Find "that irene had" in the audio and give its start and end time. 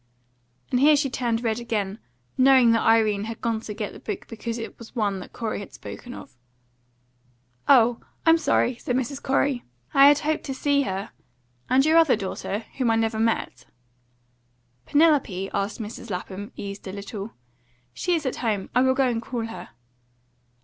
2.71-3.39